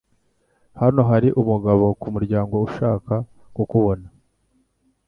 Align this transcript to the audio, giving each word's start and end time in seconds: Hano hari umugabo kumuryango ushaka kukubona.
Hano 0.81 1.01
hari 1.09 1.29
umugabo 1.41 1.85
kumuryango 2.01 2.55
ushaka 2.67 3.13
kukubona. 3.55 4.07